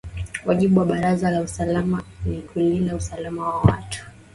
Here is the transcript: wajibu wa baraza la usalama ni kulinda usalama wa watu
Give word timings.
wajibu 0.45 0.79
wa 0.79 0.85
baraza 0.85 1.31
la 1.31 1.41
usalama 1.41 2.03
ni 2.25 2.41
kulinda 2.41 2.95
usalama 2.95 3.47
wa 3.49 3.59
watu 3.61 4.05